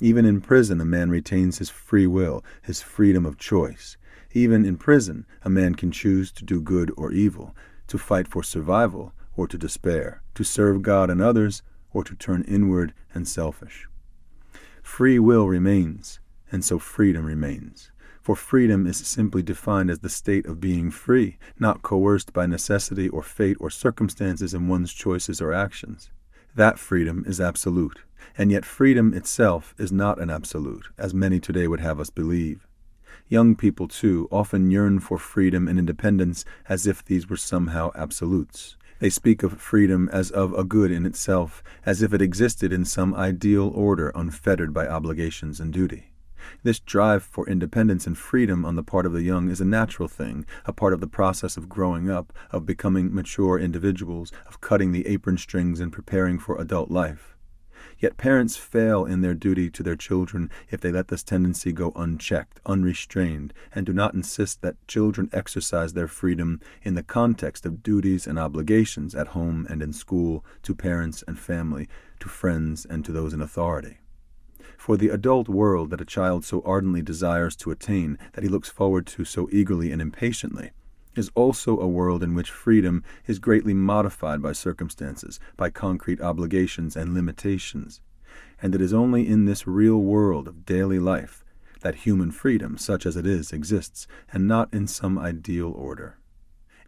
Even 0.00 0.24
in 0.24 0.40
prison, 0.40 0.80
a 0.80 0.86
man 0.86 1.10
retains 1.10 1.58
his 1.58 1.68
free 1.68 2.06
will, 2.06 2.42
his 2.62 2.80
freedom 2.80 3.26
of 3.26 3.36
choice. 3.36 3.98
Even 4.32 4.64
in 4.64 4.78
prison, 4.78 5.26
a 5.42 5.50
man 5.50 5.74
can 5.74 5.90
choose 5.90 6.32
to 6.32 6.46
do 6.46 6.62
good 6.62 6.90
or 6.96 7.12
evil, 7.12 7.54
to 7.88 7.98
fight 7.98 8.26
for 8.26 8.42
survival 8.42 9.12
or 9.36 9.46
to 9.46 9.58
despair, 9.58 10.22
to 10.34 10.44
serve 10.44 10.80
God 10.80 11.10
and 11.10 11.20
others 11.20 11.62
or 11.92 12.04
to 12.04 12.14
turn 12.14 12.42
inward 12.42 12.92
and 13.14 13.26
selfish. 13.26 13.88
Free 14.82 15.18
will 15.18 15.46
remains, 15.46 16.20
and 16.50 16.64
so 16.64 16.78
freedom 16.78 17.24
remains 17.24 17.90
for 18.20 18.36
freedom 18.36 18.86
is 18.86 18.98
simply 18.98 19.42
defined 19.42 19.90
as 19.90 20.00
the 20.00 20.08
state 20.08 20.46
of 20.46 20.60
being 20.60 20.90
free, 20.90 21.38
not 21.58 21.82
coerced 21.82 22.32
by 22.32 22.46
necessity 22.46 23.08
or 23.08 23.22
fate 23.22 23.56
or 23.58 23.70
circumstances 23.70 24.52
in 24.52 24.68
one's 24.68 24.92
choices 24.92 25.40
or 25.40 25.52
actions. 25.52 26.10
That 26.54 26.78
freedom 26.78 27.24
is 27.26 27.40
absolute, 27.40 28.00
and 28.36 28.52
yet 28.52 28.64
freedom 28.64 29.14
itself 29.14 29.74
is 29.78 29.90
not 29.90 30.20
an 30.20 30.30
absolute, 30.30 30.88
as 30.98 31.14
many 31.14 31.40
today 31.40 31.66
would 31.66 31.80
have 31.80 31.98
us 31.98 32.10
believe. 32.10 32.66
Young 33.28 33.56
people, 33.56 33.88
too, 33.88 34.28
often 34.30 34.70
yearn 34.70 35.00
for 35.00 35.16
freedom 35.16 35.66
and 35.66 35.78
independence 35.78 36.44
as 36.68 36.86
if 36.86 37.04
these 37.04 37.28
were 37.28 37.36
somehow 37.36 37.90
absolutes. 37.94 38.76
They 39.00 39.08
speak 39.08 39.42
of 39.42 39.58
freedom 39.58 40.10
as 40.12 40.30
of 40.30 40.52
a 40.52 40.62
good 40.62 40.90
in 40.90 41.06
itself, 41.06 41.62
as 41.86 42.02
if 42.02 42.12
it 42.12 42.20
existed 42.20 42.70
in 42.70 42.84
some 42.84 43.14
ideal 43.14 43.68
order 43.68 44.12
unfettered 44.14 44.74
by 44.74 44.86
obligations 44.86 45.58
and 45.58 45.72
duty. 45.72 46.12
This 46.62 46.80
drive 46.80 47.22
for 47.22 47.48
independence 47.48 48.06
and 48.06 48.16
freedom 48.16 48.66
on 48.66 48.76
the 48.76 48.82
part 48.82 49.06
of 49.06 49.12
the 49.12 49.22
young 49.22 49.48
is 49.48 49.60
a 49.60 49.64
natural 49.64 50.06
thing, 50.06 50.44
a 50.66 50.72
part 50.74 50.92
of 50.92 51.00
the 51.00 51.06
process 51.06 51.56
of 51.56 51.68
growing 51.68 52.10
up, 52.10 52.30
of 52.50 52.66
becoming 52.66 53.14
mature 53.14 53.58
individuals, 53.58 54.32
of 54.46 54.60
cutting 54.60 54.92
the 54.92 55.06
apron 55.06 55.38
strings 55.38 55.80
and 55.80 55.94
preparing 55.94 56.38
for 56.38 56.60
adult 56.60 56.90
life. 56.90 57.38
Yet 58.00 58.16
parents 58.16 58.56
fail 58.56 59.04
in 59.04 59.20
their 59.20 59.34
duty 59.34 59.68
to 59.70 59.82
their 59.82 59.94
children 59.94 60.50
if 60.70 60.80
they 60.80 60.90
let 60.90 61.08
this 61.08 61.22
tendency 61.22 61.70
go 61.70 61.92
unchecked, 61.94 62.58
unrestrained, 62.64 63.52
and 63.74 63.84
do 63.84 63.92
not 63.92 64.14
insist 64.14 64.62
that 64.62 64.88
children 64.88 65.28
exercise 65.34 65.92
their 65.92 66.08
freedom 66.08 66.60
in 66.82 66.94
the 66.94 67.02
context 67.02 67.66
of 67.66 67.82
duties 67.82 68.26
and 68.26 68.38
obligations 68.38 69.14
at 69.14 69.28
home 69.28 69.66
and 69.68 69.82
in 69.82 69.92
school, 69.92 70.42
to 70.62 70.74
parents 70.74 71.22
and 71.28 71.38
family, 71.38 71.88
to 72.20 72.28
friends 72.28 72.86
and 72.86 73.04
to 73.04 73.12
those 73.12 73.34
in 73.34 73.42
authority. 73.42 73.98
For 74.78 74.96
the 74.96 75.10
adult 75.10 75.50
world 75.50 75.90
that 75.90 76.00
a 76.00 76.06
child 76.06 76.42
so 76.42 76.62
ardently 76.64 77.02
desires 77.02 77.54
to 77.56 77.70
attain, 77.70 78.16
that 78.32 78.42
he 78.42 78.48
looks 78.48 78.70
forward 78.70 79.06
to 79.08 79.26
so 79.26 79.46
eagerly 79.52 79.92
and 79.92 80.00
impatiently, 80.00 80.70
is 81.16 81.30
also 81.34 81.78
a 81.78 81.88
world 81.88 82.22
in 82.22 82.34
which 82.34 82.50
freedom 82.50 83.02
is 83.26 83.38
greatly 83.38 83.74
modified 83.74 84.40
by 84.42 84.52
circumstances, 84.52 85.40
by 85.56 85.70
concrete 85.70 86.20
obligations 86.20 86.96
and 86.96 87.14
limitations. 87.14 88.00
And 88.62 88.74
it 88.74 88.80
is 88.80 88.94
only 88.94 89.26
in 89.26 89.44
this 89.44 89.66
real 89.66 89.98
world 89.98 90.46
of 90.46 90.64
daily 90.64 90.98
life 90.98 91.44
that 91.80 92.06
human 92.06 92.30
freedom, 92.30 92.76
such 92.76 93.06
as 93.06 93.16
it 93.16 93.26
is, 93.26 93.52
exists, 93.52 94.06
and 94.32 94.46
not 94.46 94.72
in 94.72 94.86
some 94.86 95.18
ideal 95.18 95.72
order. 95.72 96.18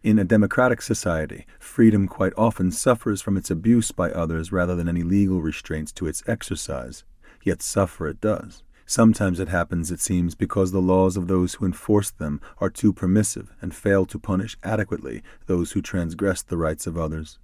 In 0.03 0.19
a 0.19 0.25
democratic 0.25 0.83
society, 0.83 1.47
freedom 1.59 2.09
quite 2.09 2.33
often 2.37 2.71
suffers 2.71 3.23
from 3.23 3.37
its 3.37 3.51
abuse 3.51 3.91
by 3.93 4.11
others 4.11 4.53
rather 4.53 4.75
than 4.75 4.89
any 4.89 5.03
legal 5.03 5.41
restraints 5.41 5.93
to 5.93 6.07
its 6.07 6.23
exercise 6.27 7.05
yet 7.45 7.63
suffer 7.63 8.07
it 8.09 8.21
does. 8.21 8.63
Sometimes 8.87 9.41
it 9.41 9.49
happens, 9.49 9.91
it 9.91 10.01
seems, 10.01 10.35
because 10.35 10.73
the 10.73 10.81
laws 10.81 11.17
of 11.17 11.29
those 11.29 11.55
who 11.55 11.65
enforce 11.67 12.11
them 12.11 12.41
are 12.59 12.71
too 12.71 12.93
permissive 12.93 13.53
and 13.61 13.75
fail 13.75 14.05
to 14.07 14.19
punish 14.19 14.57
adequately 14.63 15.23
those 15.47 15.73
who 15.73 15.83
transgress 15.83 16.43
the 16.43 16.57
rights 16.57 16.87
of 16.87 16.99
others. 16.99 17.39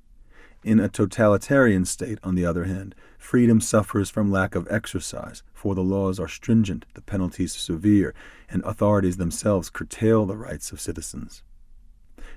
In 0.65 0.81
a 0.81 0.89
totalitarian 0.89 1.85
state, 1.85 2.19
on 2.25 2.35
the 2.35 2.45
other 2.45 2.65
hand, 2.65 2.95
freedom 3.17 3.61
suffers 3.61 4.11
from 4.11 4.31
lack 4.31 4.57
of 4.57 4.67
exercise, 4.71 5.45
for 5.55 5.75
the 5.75 5.85
laws 5.85 6.19
are 6.19 6.29
stringent, 6.29 6.85
the 6.95 7.01
penalties 7.01 7.55
severe, 7.55 8.13
and 8.51 8.63
authorities 8.65 9.19
themselves 9.19 9.71
curtail 9.71 10.27
the 10.27 10.37
rights 10.37 10.73
of 10.73 10.81
citizens. 10.81 11.45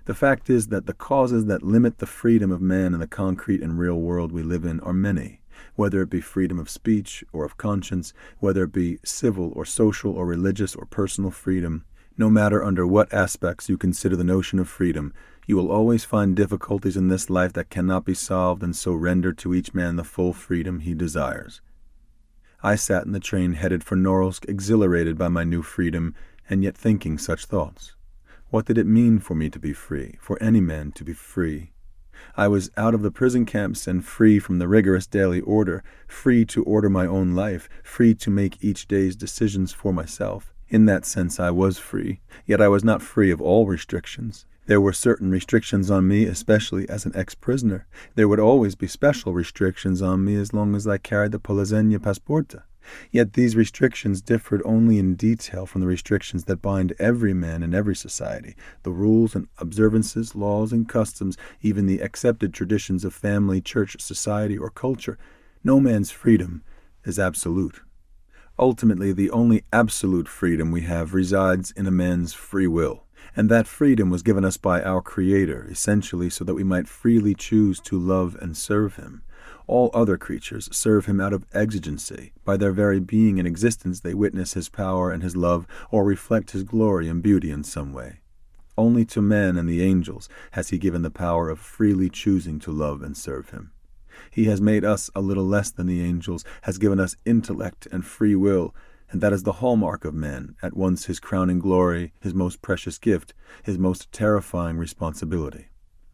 The 0.05 0.13
fact 0.13 0.49
is 0.49 0.67
that 0.67 0.85
the 0.85 0.93
causes 0.93 1.45
that 1.45 1.63
limit 1.63 1.97
the 1.97 2.05
freedom 2.05 2.51
of 2.51 2.61
man 2.61 2.93
in 2.93 2.99
the 2.99 3.07
concrete 3.07 3.61
and 3.61 3.77
real 3.77 3.99
world 3.99 4.31
we 4.31 4.43
live 4.43 4.65
in 4.65 4.79
are 4.81 4.93
many, 4.93 5.40
whether 5.75 6.01
it 6.01 6.09
be 6.09 6.21
freedom 6.21 6.59
of 6.59 6.69
speech 6.69 7.23
or 7.31 7.45
of 7.45 7.57
conscience, 7.57 8.13
whether 8.39 8.63
it 8.63 8.71
be 8.71 8.99
civil 9.03 9.51
or 9.55 9.65
social 9.65 10.13
or 10.13 10.25
religious 10.25 10.75
or 10.75 10.85
personal 10.85 11.31
freedom, 11.31 11.85
no 12.17 12.29
matter 12.29 12.63
under 12.63 12.85
what 12.85 13.13
aspects 13.13 13.69
you 13.69 13.77
consider 13.77 14.15
the 14.15 14.23
notion 14.23 14.59
of 14.59 14.69
freedom, 14.69 15.13
you 15.47 15.55
will 15.55 15.71
always 15.71 16.05
find 16.05 16.35
difficulties 16.35 16.95
in 16.95 17.07
this 17.07 17.29
life 17.29 17.53
that 17.53 17.69
cannot 17.69 18.05
be 18.05 18.13
solved 18.13 18.61
and 18.63 18.75
so 18.75 18.93
render 18.93 19.33
to 19.33 19.53
each 19.53 19.73
man 19.73 19.95
the 19.95 20.03
full 20.03 20.33
freedom 20.33 20.79
he 20.79 20.93
desires. 20.93 21.61
I 22.63 22.75
sat 22.75 23.05
in 23.05 23.11
the 23.11 23.19
train 23.19 23.53
headed 23.53 23.83
for 23.83 23.95
Norilsk, 23.95 24.47
exhilarated 24.47 25.17
by 25.17 25.29
my 25.29 25.43
new 25.43 25.63
freedom, 25.63 26.13
and 26.47 26.63
yet 26.63 26.77
thinking 26.77 27.17
such 27.17 27.45
thoughts. 27.45 27.95
What 28.51 28.65
did 28.65 28.77
it 28.77 28.85
mean 28.85 29.19
for 29.19 29.33
me 29.33 29.49
to 29.49 29.59
be 29.59 29.73
free, 29.73 30.17
for 30.21 30.41
any 30.41 30.61
man 30.61 30.91
to 30.93 31.03
be 31.03 31.13
free? 31.13 31.71
I 32.35 32.47
was 32.47 32.71
out 32.77 32.93
of 32.93 33.01
the 33.01 33.11
prison 33.11 33.45
camps 33.45 33.87
and 33.87 34.05
free 34.05 34.39
from 34.39 34.59
the 34.59 34.67
rigorous 34.67 35.07
daily 35.07 35.41
order, 35.41 35.83
free 36.07 36.45
to 36.45 36.63
order 36.63 36.89
my 36.89 37.05
own 37.05 37.35
life, 37.35 37.69
free 37.83 38.13
to 38.15 38.29
make 38.29 38.63
each 38.63 38.87
day's 38.87 39.15
decisions 39.15 39.71
for 39.71 39.93
myself. 39.93 40.53
In 40.69 40.85
that 40.85 41.05
sense, 41.05 41.39
I 41.39 41.51
was 41.51 41.77
free, 41.77 42.21
yet 42.45 42.61
I 42.61 42.69
was 42.69 42.83
not 42.83 43.01
free 43.01 43.31
of 43.31 43.41
all 43.41 43.65
restrictions. 43.65 44.45
There 44.67 44.79
were 44.79 44.93
certain 44.93 45.31
restrictions 45.31 45.91
on 45.91 46.07
me, 46.07 46.25
especially 46.25 46.87
as 46.87 47.05
an 47.05 47.11
ex 47.15 47.35
prisoner. 47.35 47.87
There 48.15 48.27
would 48.27 48.39
always 48.39 48.75
be 48.75 48.87
special 48.87 49.33
restrictions 49.33 50.01
on 50.01 50.23
me 50.23 50.35
as 50.35 50.53
long 50.53 50.75
as 50.75 50.87
I 50.87 50.97
carried 50.97 51.33
the 51.33 51.39
Polozenia 51.39 51.99
Pasporta. 51.99 52.63
Yet 53.11 53.33
these 53.33 53.55
restrictions 53.55 54.21
differed 54.21 54.61
only 54.65 54.97
in 54.97 55.15
detail 55.15 55.65
from 55.65 55.81
the 55.81 55.87
restrictions 55.87 56.45
that 56.45 56.61
bind 56.61 56.93
every 56.99 57.33
man 57.33 57.63
in 57.63 57.73
every 57.73 57.95
society 57.95 58.55
the 58.83 58.91
rules 58.91 59.35
and 59.35 59.47
observances, 59.57 60.35
laws 60.35 60.71
and 60.71 60.87
customs, 60.87 61.37
even 61.61 61.85
the 61.85 61.99
accepted 61.99 62.53
traditions 62.53 63.05
of 63.05 63.13
family, 63.13 63.61
church, 63.61 63.99
society, 63.99 64.57
or 64.57 64.69
culture. 64.69 65.17
No 65.63 65.79
man's 65.79 66.11
freedom 66.11 66.63
is 67.05 67.19
absolute. 67.19 67.81
Ultimately, 68.57 69.11
the 69.11 69.31
only 69.31 69.63
absolute 69.71 70.27
freedom 70.27 70.71
we 70.71 70.81
have 70.81 71.13
resides 71.13 71.71
in 71.71 71.87
a 71.87 71.91
man's 71.91 72.33
free 72.33 72.67
will, 72.67 73.05
and 73.35 73.49
that 73.49 73.67
freedom 73.67 74.09
was 74.09 74.21
given 74.21 74.45
us 74.45 74.57
by 74.57 74.81
our 74.83 75.01
Creator, 75.01 75.67
essentially 75.69 76.29
so 76.29 76.43
that 76.43 76.53
we 76.53 76.63
might 76.63 76.87
freely 76.87 77.33
choose 77.33 77.79
to 77.81 77.97
love 77.97 78.35
and 78.41 78.55
serve 78.55 78.97
Him. 78.97 79.23
All 79.71 79.89
other 79.93 80.17
creatures 80.17 80.67
serve 80.73 81.05
him 81.05 81.21
out 81.21 81.31
of 81.31 81.45
exigency. 81.53 82.33
By 82.43 82.57
their 82.57 82.73
very 82.73 82.99
being 82.99 83.39
and 83.39 83.47
existence, 83.47 84.01
they 84.01 84.13
witness 84.13 84.51
his 84.53 84.67
power 84.67 85.11
and 85.11 85.23
his 85.23 85.37
love, 85.37 85.65
or 85.89 86.03
reflect 86.03 86.51
his 86.51 86.63
glory 86.63 87.07
and 87.07 87.23
beauty 87.23 87.51
in 87.51 87.63
some 87.63 87.93
way. 87.93 88.19
Only 88.77 89.05
to 89.05 89.21
man 89.21 89.55
and 89.55 89.69
the 89.69 89.81
angels 89.81 90.27
has 90.51 90.71
he 90.71 90.77
given 90.77 91.03
the 91.03 91.09
power 91.09 91.47
of 91.47 91.57
freely 91.57 92.09
choosing 92.09 92.59
to 92.59 92.69
love 92.69 93.01
and 93.01 93.15
serve 93.15 93.51
him. 93.51 93.71
He 94.29 94.43
has 94.43 94.59
made 94.59 94.83
us 94.83 95.09
a 95.15 95.21
little 95.21 95.45
less 95.45 95.71
than 95.71 95.87
the 95.87 96.03
angels, 96.03 96.43
has 96.63 96.77
given 96.77 96.99
us 96.99 97.15
intellect 97.23 97.87
and 97.93 98.05
free 98.05 98.35
will, 98.35 98.75
and 99.09 99.21
that 99.21 99.31
is 99.31 99.43
the 99.43 99.61
hallmark 99.63 100.03
of 100.03 100.13
man, 100.13 100.57
at 100.61 100.75
once 100.75 101.05
his 101.05 101.21
crowning 101.21 101.59
glory, 101.59 102.11
his 102.19 102.33
most 102.33 102.61
precious 102.61 102.97
gift, 102.97 103.33
his 103.63 103.77
most 103.77 104.11
terrifying 104.11 104.77
responsibility. 104.77 105.69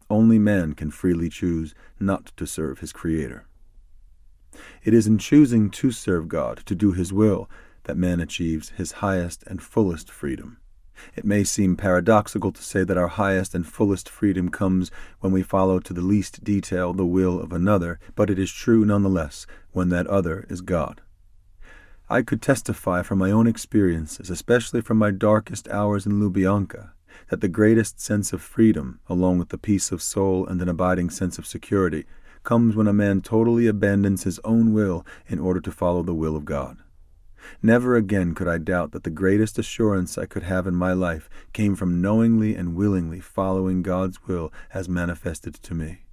Only 0.08 0.38
man 0.38 0.74
can 0.74 0.92
freely 0.92 1.28
choose 1.28 1.74
not 1.98 2.32
to 2.36 2.46
serve 2.46 2.78
his 2.78 2.92
Creator. 2.92 3.47
It 4.84 4.94
is 4.94 5.06
in 5.06 5.18
choosing 5.18 5.70
to 5.70 5.90
serve 5.90 6.28
God, 6.28 6.62
to 6.66 6.74
do 6.74 6.92
His 6.92 7.12
will, 7.12 7.48
that 7.88 7.96
man 7.96 8.20
achieves 8.20 8.68
his 8.76 8.92
highest 9.00 9.42
and 9.46 9.62
fullest 9.62 10.10
freedom. 10.10 10.58
It 11.16 11.24
may 11.24 11.42
seem 11.42 11.74
paradoxical 11.74 12.52
to 12.52 12.62
say 12.62 12.84
that 12.84 12.98
our 12.98 13.08
highest 13.08 13.54
and 13.54 13.66
fullest 13.66 14.10
freedom 14.10 14.50
comes 14.50 14.90
when 15.20 15.32
we 15.32 15.42
follow 15.42 15.80
to 15.80 15.94
the 15.94 16.02
least 16.02 16.44
detail 16.44 16.92
the 16.92 17.06
will 17.06 17.40
of 17.40 17.50
another, 17.50 17.98
but 18.14 18.28
it 18.28 18.38
is 18.38 18.52
true 18.52 18.84
nonetheless 18.84 19.46
when 19.72 19.88
that 19.88 20.06
other 20.06 20.44
is 20.50 20.60
God. 20.60 21.00
I 22.10 22.20
could 22.20 22.42
testify 22.42 23.02
from 23.02 23.18
my 23.18 23.30
own 23.30 23.46
experiences, 23.46 24.28
especially 24.28 24.82
from 24.82 24.98
my 24.98 25.10
darkest 25.10 25.66
hours 25.68 26.04
in 26.04 26.20
Lubyanka, 26.20 26.90
that 27.30 27.40
the 27.40 27.48
greatest 27.48 28.00
sense 28.00 28.34
of 28.34 28.42
freedom, 28.42 29.00
along 29.08 29.38
with 29.38 29.48
the 29.48 29.58
peace 29.58 29.90
of 29.92 30.02
soul 30.02 30.46
and 30.46 30.60
an 30.60 30.68
abiding 30.68 31.08
sense 31.08 31.38
of 31.38 31.46
security, 31.46 32.04
comes 32.48 32.74
when 32.74 32.88
a 32.88 32.94
man 32.94 33.20
totally 33.20 33.66
abandons 33.66 34.24
his 34.24 34.40
own 34.42 34.72
will 34.72 35.04
in 35.26 35.38
order 35.38 35.60
to 35.60 35.70
follow 35.70 36.02
the 36.02 36.14
will 36.14 36.34
of 36.34 36.46
God. 36.46 36.78
Never 37.62 37.94
again 37.94 38.34
could 38.34 38.48
I 38.48 38.56
doubt 38.56 38.92
that 38.92 39.02
the 39.04 39.10
greatest 39.10 39.58
assurance 39.58 40.16
I 40.16 40.24
could 40.24 40.44
have 40.44 40.66
in 40.66 40.74
my 40.74 40.94
life 40.94 41.28
came 41.52 41.76
from 41.76 42.00
knowingly 42.00 42.54
and 42.54 42.74
willingly 42.74 43.20
following 43.20 43.82
God's 43.82 44.26
will 44.26 44.50
as 44.72 44.88
manifested 44.88 45.56
to 45.56 45.74
me. 45.74 46.06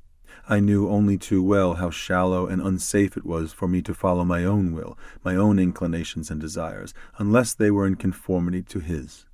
I 0.50 0.60
knew 0.60 0.89
only 0.89 1.18
too 1.18 1.42
well 1.42 1.75
how 1.75 1.89
shallow 1.89 2.48
and 2.48 2.62
unsafe 2.62 3.15
it 3.15 3.25
was 3.25 3.54
for 3.54 3.70
me 3.70 3.82
to 3.84 3.94
follow 3.94 4.25
my 4.25 4.44
own 4.44 4.74
will, 4.74 5.00
my 5.24 5.38
own 5.38 5.58
inclinations 5.58 6.30
and 6.30 6.42
desires, 6.42 6.94
unless 7.18 7.54
they 7.54 7.72
were 7.72 7.88
in 7.88 7.96
conformity 7.96 8.62
to 8.63 8.80
His. 8.80 9.25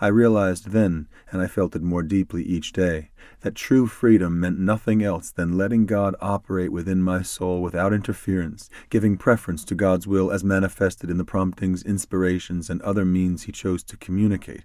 I 0.00 0.08
realized 0.08 0.70
then, 0.70 1.08
and 1.30 1.40
I 1.40 1.46
felt 1.46 1.76
it 1.76 1.82
more 1.82 2.02
deeply 2.02 2.42
each 2.42 2.72
day, 2.72 3.10
that 3.40 3.54
true 3.54 3.86
freedom 3.86 4.38
meant 4.40 4.58
nothing 4.58 5.02
else 5.02 5.30
than 5.30 5.56
letting 5.56 5.86
God 5.86 6.14
operate 6.20 6.72
within 6.72 7.02
my 7.02 7.22
soul 7.22 7.62
without 7.62 7.92
interference, 7.92 8.70
giving 8.90 9.16
preference 9.16 9.64
to 9.66 9.74
God's 9.74 10.06
will 10.06 10.30
as 10.30 10.44
manifested 10.44 11.10
in 11.10 11.18
the 11.18 11.24
promptings, 11.24 11.82
inspirations, 11.82 12.70
and 12.70 12.80
other 12.82 13.04
means 13.04 13.44
He 13.44 13.52
chose 13.52 13.82
to 13.84 13.96
communicate, 13.96 14.64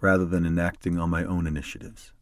rather 0.00 0.24
than 0.24 0.46
enacting 0.46 0.98
on 0.98 1.10
my 1.10 1.24
own 1.24 1.46
initiatives. 1.46 2.12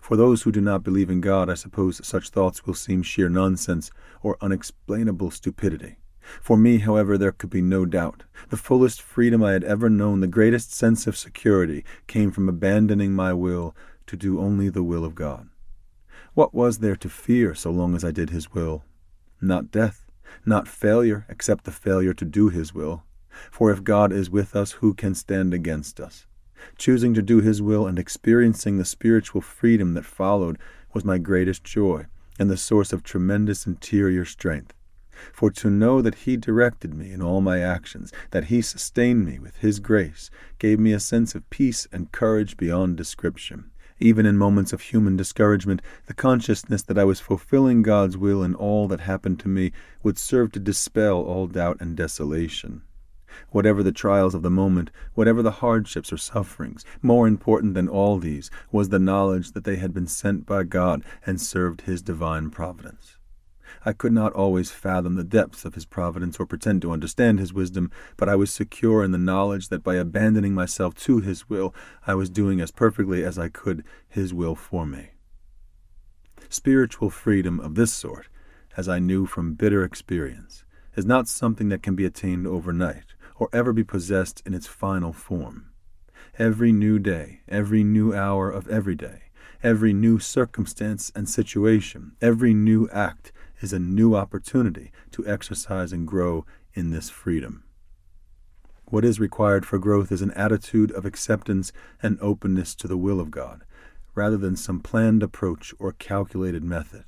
For 0.00 0.16
those 0.16 0.42
who 0.42 0.52
do 0.52 0.60
not 0.60 0.84
believe 0.84 1.10
in 1.10 1.20
God, 1.20 1.50
I 1.50 1.54
suppose 1.54 2.06
such 2.06 2.30
thoughts 2.30 2.66
will 2.66 2.74
seem 2.74 3.02
sheer 3.02 3.28
nonsense 3.28 3.90
or 4.22 4.36
unexplainable 4.40 5.30
stupidity. 5.30 5.96
For 6.40 6.56
me, 6.56 6.78
however, 6.78 7.18
there 7.18 7.32
could 7.32 7.50
be 7.50 7.62
no 7.62 7.84
doubt. 7.84 8.24
The 8.50 8.56
fullest 8.56 9.02
freedom 9.02 9.42
I 9.42 9.52
had 9.52 9.64
ever 9.64 9.90
known, 9.90 10.20
the 10.20 10.26
greatest 10.26 10.72
sense 10.72 11.06
of 11.06 11.16
security, 11.16 11.84
came 12.06 12.30
from 12.30 12.48
abandoning 12.48 13.12
my 13.12 13.32
will 13.32 13.74
to 14.06 14.16
do 14.16 14.40
only 14.40 14.68
the 14.68 14.82
will 14.82 15.04
of 15.04 15.14
God. 15.14 15.48
What 16.34 16.54
was 16.54 16.78
there 16.78 16.96
to 16.96 17.08
fear 17.08 17.54
so 17.54 17.70
long 17.70 17.94
as 17.94 18.04
I 18.04 18.10
did 18.10 18.30
His 18.30 18.52
will? 18.52 18.84
Not 19.40 19.70
death, 19.70 20.06
not 20.46 20.68
failure, 20.68 21.26
except 21.28 21.64
the 21.64 21.70
failure 21.70 22.14
to 22.14 22.24
do 22.24 22.48
His 22.48 22.72
will. 22.72 23.04
For 23.50 23.70
if 23.70 23.84
God 23.84 24.12
is 24.12 24.30
with 24.30 24.54
us, 24.54 24.72
who 24.72 24.94
can 24.94 25.14
stand 25.14 25.52
against 25.52 26.00
us? 26.00 26.26
Choosing 26.78 27.12
to 27.14 27.22
do 27.22 27.40
His 27.40 27.60
will 27.60 27.86
and 27.86 27.98
experiencing 27.98 28.78
the 28.78 28.84
spiritual 28.84 29.40
freedom 29.40 29.94
that 29.94 30.04
followed 30.04 30.58
was 30.94 31.04
my 31.04 31.18
greatest 31.18 31.64
joy 31.64 32.06
and 32.38 32.50
the 32.50 32.56
source 32.56 32.92
of 32.92 33.02
tremendous 33.02 33.66
interior 33.66 34.24
strength. 34.24 34.72
For 35.32 35.50
to 35.50 35.70
know 35.70 36.00
that 36.02 36.14
He 36.16 36.36
directed 36.36 36.94
me 36.94 37.12
in 37.12 37.22
all 37.22 37.40
my 37.40 37.60
actions, 37.60 38.12
that 38.30 38.44
He 38.44 38.62
sustained 38.62 39.24
me 39.24 39.38
with 39.38 39.56
His 39.56 39.80
grace, 39.80 40.30
gave 40.58 40.78
me 40.78 40.92
a 40.92 41.00
sense 41.00 41.34
of 41.34 41.48
peace 41.50 41.86
and 41.92 42.12
courage 42.12 42.56
beyond 42.56 42.96
description. 42.96 43.70
Even 44.00 44.26
in 44.26 44.36
moments 44.36 44.72
of 44.72 44.80
human 44.80 45.16
discouragement, 45.16 45.80
the 46.06 46.14
consciousness 46.14 46.82
that 46.82 46.98
I 46.98 47.04
was 47.04 47.20
fulfilling 47.20 47.82
God's 47.82 48.16
will 48.16 48.42
in 48.42 48.54
all 48.54 48.88
that 48.88 49.00
happened 49.00 49.38
to 49.40 49.48
me 49.48 49.70
would 50.02 50.18
serve 50.18 50.50
to 50.52 50.58
dispel 50.58 51.18
all 51.22 51.46
doubt 51.46 51.76
and 51.78 51.96
desolation. 51.96 52.82
Whatever 53.50 53.82
the 53.82 53.92
trials 53.92 54.34
of 54.34 54.42
the 54.42 54.50
moment, 54.50 54.90
whatever 55.14 55.40
the 55.40 55.62
hardships 55.62 56.12
or 56.12 56.16
sufferings, 56.16 56.84
more 57.00 57.28
important 57.28 57.74
than 57.74 57.88
all 57.88 58.18
these 58.18 58.50
was 58.70 58.88
the 58.88 58.98
knowledge 58.98 59.52
that 59.52 59.64
they 59.64 59.76
had 59.76 59.94
been 59.94 60.06
sent 60.06 60.46
by 60.46 60.64
God 60.64 61.04
and 61.24 61.40
served 61.40 61.82
His 61.82 62.02
divine 62.02 62.50
providence. 62.50 63.16
I 63.84 63.92
could 63.92 64.12
not 64.12 64.32
always 64.32 64.70
fathom 64.70 65.14
the 65.14 65.24
depths 65.24 65.64
of 65.64 65.74
his 65.74 65.84
providence 65.84 66.38
or 66.38 66.46
pretend 66.46 66.82
to 66.82 66.92
understand 66.92 67.38
his 67.38 67.52
wisdom, 67.52 67.90
but 68.16 68.28
I 68.28 68.36
was 68.36 68.52
secure 68.52 69.02
in 69.02 69.12
the 69.12 69.18
knowledge 69.18 69.68
that 69.68 69.82
by 69.82 69.96
abandoning 69.96 70.54
myself 70.54 70.94
to 70.96 71.20
his 71.20 71.48
will, 71.48 71.74
I 72.06 72.14
was 72.14 72.30
doing 72.30 72.60
as 72.60 72.70
perfectly 72.70 73.24
as 73.24 73.38
I 73.38 73.48
could 73.48 73.84
his 74.08 74.34
will 74.34 74.54
for 74.54 74.86
me. 74.86 75.10
Spiritual 76.48 77.10
freedom 77.10 77.60
of 77.60 77.74
this 77.74 77.92
sort, 77.92 78.28
as 78.76 78.88
I 78.88 78.98
knew 78.98 79.26
from 79.26 79.54
bitter 79.54 79.84
experience, 79.84 80.64
is 80.96 81.06
not 81.06 81.28
something 81.28 81.68
that 81.70 81.82
can 81.82 81.94
be 81.94 82.04
attained 82.04 82.46
overnight 82.46 83.14
or 83.36 83.48
ever 83.52 83.72
be 83.72 83.84
possessed 83.84 84.42
in 84.44 84.54
its 84.54 84.66
final 84.66 85.12
form. 85.12 85.68
Every 86.38 86.72
new 86.72 86.98
day, 86.98 87.40
every 87.48 87.82
new 87.84 88.14
hour 88.14 88.50
of 88.50 88.68
every 88.68 88.94
day, 88.94 89.22
every 89.62 89.92
new 89.92 90.18
circumstance 90.18 91.12
and 91.14 91.28
situation, 91.28 92.12
every 92.20 92.54
new 92.54 92.88
act 92.90 93.32
is 93.62 93.72
a 93.72 93.78
new 93.78 94.14
opportunity 94.14 94.90
to 95.12 95.26
exercise 95.26 95.92
and 95.92 96.06
grow 96.06 96.44
in 96.74 96.90
this 96.90 97.10
freedom. 97.10 97.64
What 98.86 99.04
is 99.04 99.18
required 99.18 99.64
for 99.64 99.78
growth 99.78 100.12
is 100.12 100.20
an 100.20 100.32
attitude 100.32 100.90
of 100.92 101.06
acceptance 101.06 101.72
and 102.02 102.18
openness 102.20 102.74
to 102.74 102.86
the 102.86 102.96
will 102.96 103.20
of 103.20 103.30
God, 103.30 103.64
rather 104.14 104.36
than 104.36 104.56
some 104.56 104.80
planned 104.80 105.22
approach 105.22 105.72
or 105.78 105.92
calculated 105.92 106.62
method. 106.62 107.04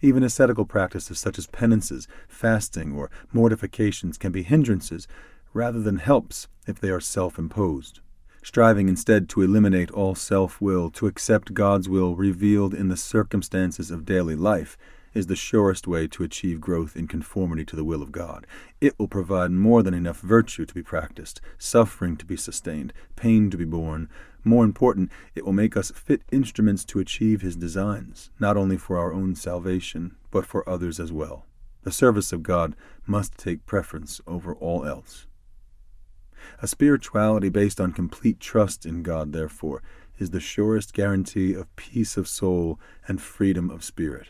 Even 0.00 0.24
ascetical 0.24 0.64
practices 0.64 1.20
such 1.20 1.38
as 1.38 1.46
penances, 1.46 2.08
fasting, 2.26 2.92
or 2.92 3.08
mortifications 3.32 4.18
can 4.18 4.32
be 4.32 4.42
hindrances 4.42 5.06
rather 5.52 5.80
than 5.80 5.98
helps 5.98 6.48
if 6.66 6.80
they 6.80 6.90
are 6.90 7.00
self 7.00 7.38
imposed. 7.38 8.00
Striving 8.42 8.88
instead 8.88 9.28
to 9.28 9.42
eliminate 9.42 9.92
all 9.92 10.16
self 10.16 10.60
will, 10.60 10.90
to 10.90 11.06
accept 11.06 11.54
God's 11.54 11.88
will 11.88 12.16
revealed 12.16 12.74
in 12.74 12.88
the 12.88 12.96
circumstances 12.96 13.92
of 13.92 14.04
daily 14.04 14.34
life, 14.34 14.76
is 15.14 15.26
the 15.26 15.36
surest 15.36 15.86
way 15.86 16.06
to 16.08 16.22
achieve 16.22 16.60
growth 16.60 16.96
in 16.96 17.06
conformity 17.06 17.64
to 17.64 17.76
the 17.76 17.84
will 17.84 18.02
of 18.02 18.12
God. 18.12 18.46
It 18.80 18.98
will 18.98 19.08
provide 19.08 19.50
more 19.50 19.82
than 19.82 19.94
enough 19.94 20.20
virtue 20.20 20.64
to 20.66 20.74
be 20.74 20.82
practiced, 20.82 21.40
suffering 21.58 22.16
to 22.16 22.26
be 22.26 22.36
sustained, 22.36 22.92
pain 23.16 23.50
to 23.50 23.56
be 23.56 23.64
borne. 23.64 24.08
More 24.44 24.64
important, 24.64 25.10
it 25.34 25.44
will 25.44 25.52
make 25.52 25.76
us 25.76 25.90
fit 25.90 26.22
instruments 26.32 26.84
to 26.86 26.98
achieve 26.98 27.42
His 27.42 27.56
designs, 27.56 28.30
not 28.40 28.56
only 28.56 28.76
for 28.76 28.98
our 28.98 29.12
own 29.12 29.34
salvation, 29.34 30.16
but 30.30 30.46
for 30.46 30.68
others 30.68 30.98
as 30.98 31.12
well. 31.12 31.46
The 31.82 31.92
service 31.92 32.32
of 32.32 32.42
God 32.42 32.74
must 33.06 33.36
take 33.36 33.66
preference 33.66 34.20
over 34.26 34.54
all 34.54 34.84
else. 34.86 35.26
A 36.60 36.66
spirituality 36.66 37.48
based 37.48 37.80
on 37.80 37.92
complete 37.92 38.40
trust 38.40 38.84
in 38.86 39.02
God, 39.02 39.32
therefore, 39.32 39.82
is 40.18 40.30
the 40.30 40.40
surest 40.40 40.92
guarantee 40.92 41.54
of 41.54 41.74
peace 41.76 42.16
of 42.16 42.28
soul 42.28 42.78
and 43.06 43.20
freedom 43.20 43.70
of 43.70 43.84
spirit. 43.84 44.28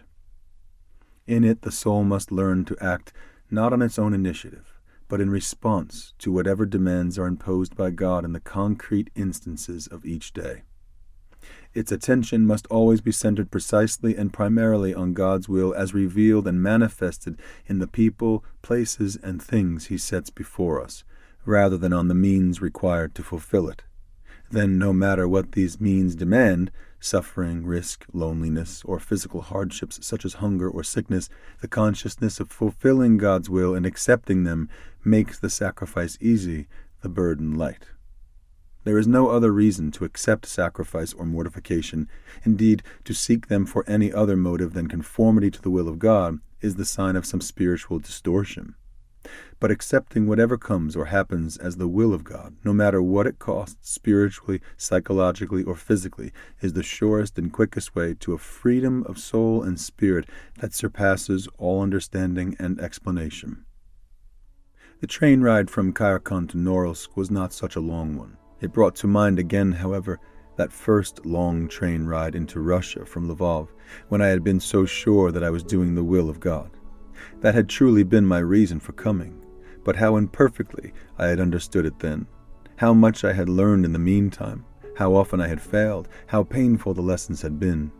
In 1.33 1.45
it, 1.45 1.63
the 1.63 1.73
soul 1.73 2.05
must 2.05 2.31
learn 2.31 2.67
to 2.67 2.77
act 2.79 3.11
not 3.51 3.73
on 3.73 3.81
its 3.81 3.99
own 3.99 4.13
initiative, 4.13 4.75
but 5.09 5.19
in 5.19 5.31
response 5.31 6.13
to 6.19 6.31
whatever 6.31 6.67
demands 6.67 7.19
are 7.19 7.27
imposed 7.27 7.75
by 7.75 7.91
God 7.91 8.27
in 8.27 8.35
the 8.35 8.39
concrete 8.39 9.09
instances 9.15 9.87
of 9.87 10.05
each 10.05 10.35
day. 10.35 10.65
Its 11.73 11.91
attention 11.91 12.45
must 12.45 12.67
always 12.67 13.01
be 13.01 13.13
centered 13.13 13.51
precisely 13.51 14.15
and 14.15 14.35
primarily 14.35 14.93
on 14.93 15.15
God's 15.15 15.49
will 15.49 15.73
as 15.73 15.95
revealed 15.95 16.47
and 16.47 16.63
manifested 16.63 17.41
in 17.65 17.79
the 17.79 17.87
people, 17.87 18.45
places, 18.61 19.17
and 19.17 19.43
things 19.43 19.87
He 19.87 19.97
sets 19.97 20.29
before 20.29 20.83
us, 20.83 21.03
rather 21.47 21.79
than 21.79 21.95
on 21.95 22.09
the 22.09 22.15
means 22.15 22.61
required 22.61 23.15
to 23.15 23.23
fulfill 23.23 23.71
it. 23.71 23.85
Then, 24.51 24.77
no 24.77 24.93
matter 24.93 25.27
what 25.27 25.53
these 25.53 25.81
means 25.81 26.15
demand, 26.15 26.71
suffering, 27.03 27.67
risk, 27.67 28.07
loneliness, 28.13 28.83
or 28.85 28.99
physical 28.99 29.43
hardships 29.43 29.99
such 30.07 30.25
as 30.25 30.35
hunger 30.35 30.69
or 30.69 30.83
sickness, 30.83 31.29
the 31.61 31.69
consciousness 31.69 32.41
of 32.41 32.51
fulfilling 32.51 33.19
God's 33.19 33.51
will 33.51 33.75
and 33.75 33.85
accepting 33.85 34.45
them 34.45 34.69
makes 35.05 35.39
the 35.39 35.51
sacrifice 35.51 36.17
easy, 36.21 36.69
the 37.01 37.09
burden 37.09 37.55
light. 37.57 37.87
There 38.85 38.99
is 38.99 39.07
no 39.07 39.29
other 39.29 39.53
reason 39.53 39.91
to 39.93 40.05
accept 40.05 40.47
sacrifice 40.47 41.13
or 41.13 41.25
mortification. 41.25 42.09
Indeed, 42.45 42.83
to 43.05 43.15
seek 43.15 43.49
them 43.49 43.65
for 43.67 43.85
any 43.87 44.13
other 44.13 44.37
motive 44.37 44.73
than 44.73 44.89
conformity 44.89 45.51
to 45.53 45.63
the 45.63 45.71
will 45.71 45.89
of 45.89 45.99
God 45.99 46.41
is 46.61 46.77
the 46.77 46.85
sign 46.85 47.17
of 47.17 47.27
some 47.27 47.41
spiritual 47.41 47.99
distortion 47.99 48.75
but 49.61 49.71
accepting 49.71 50.27
whatever 50.27 50.59
comes 50.59 50.97
or 50.97 51.07
happens 51.07 51.57
as 51.57 51.77
the 51.77 51.89
will 51.89 52.13
of 52.13 52.25
God, 52.25 52.57
no 52.65 52.73
matter 52.73 53.01
what 53.01 53.27
it 53.27 53.39
costs 53.39 53.91
spiritually, 53.91 54.61
psychologically, 54.77 55.63
or 55.63 55.77
physically, 55.77 56.33
is 56.61 56.73
the 56.73 56.83
surest 56.83 57.39
and 57.39 57.53
quickest 57.53 57.95
way 57.95 58.15
to 58.15 58.33
a 58.33 58.39
freedom 58.39 59.05
of 59.05 59.19
soul 59.19 59.63
and 59.63 59.81
spirit 59.81 60.29
that 60.59 60.75
surpasses 60.75 61.49
all 61.59 61.83
understanding 61.83 62.57
and 62.59 62.81
explanation. 62.81 63.65
The 65.01 65.07
train 65.07 65.41
ride 65.41 65.71
from 65.71 65.93
Kayerkan 65.93 66.49
to 66.51 66.57
Norilsk 66.57 67.17
was 67.17 67.31
not 67.31 67.53
such 67.53 67.75
a 67.75 67.81
long 67.81 68.17
one. 68.17 68.37
It 68.61 68.73
brought 68.73 68.95
to 68.97 69.07
mind 69.07 69.39
again, 69.39 69.73
however, 69.73 70.21
that 70.57 70.73
first 70.73 71.27
long 71.27 71.67
train 71.67 72.05
ride 72.05 72.35
into 72.35 72.61
Russia 72.61 73.05
from 73.05 73.29
Lvov, 73.29 73.69
when 74.09 74.23
I 74.23 74.29
had 74.29 74.45
been 74.45 74.61
so 74.61 74.85
sure 74.85 75.33
that 75.33 75.43
I 75.43 75.51
was 75.51 75.65
doing 75.65 75.95
the 75.95 76.05
will 76.05 76.31
of 76.31 76.39
God. 76.39 76.71
That 77.41 77.55
had 77.55 77.69
truly 77.69 78.03
been 78.03 78.27
my 78.27 78.39
reason 78.39 78.81
for 78.81 78.93
coming 78.93 79.43
but 79.85 79.97
how 79.97 80.17
imperfectly 80.17 80.93
I 81.19 81.27
had 81.27 81.41
understood 81.41 81.87
it 81.87 81.99
then, 81.99 82.27
how 82.77 82.95
much 82.95 83.25
I 83.25 83.33
had 83.33 83.49
learned 83.49 83.85
in 83.85 83.93
the 83.93 83.99
meantime, 83.99 84.65
how 84.97 85.15
often 85.15 85.41
I 85.41 85.49
had 85.49 85.61
failed, 85.61 86.09
how 86.27 86.45
painful 86.45 86.95
the 86.95 87.03
lessons 87.03 87.43
had 87.43 87.59
been. 87.59 87.91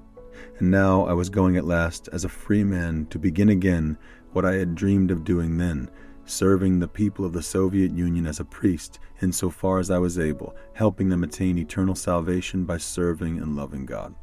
And 0.59 0.71
now 0.71 1.05
I 1.05 1.13
was 1.13 1.29
going 1.29 1.57
at 1.57 1.65
last 1.65 2.09
as 2.13 2.25
a 2.25 2.29
free 2.29 2.65
man 2.65 3.07
to 3.11 3.19
begin 3.19 3.49
again 3.49 3.99
what 4.33 4.45
I 4.45 4.55
had 4.55 4.75
dreamed 4.75 5.11
of 5.11 5.25
doing 5.25 5.59
then, 5.59 5.91
serving 6.25 6.79
the 6.79 6.89
people 6.89 7.25
of 7.25 7.33
the 7.33 7.43
Soviet 7.43 7.93
Union 7.93 8.27
as 8.27 8.41
a 8.41 8.45
priest 8.45 8.99
in 9.21 9.33
so 9.33 9.51
far 9.51 9.79
as 9.79 9.91
I 9.91 9.99
was 9.99 10.19
able, 10.19 10.55
helping 10.75 11.09
them 11.09 11.25
attain 11.25 11.59
eternal 11.59 11.95
salvation 11.95 12.65
by 12.65 12.79
serving 12.79 13.39
and 13.39 13.57
loving 13.57 13.87
God. 13.87 14.15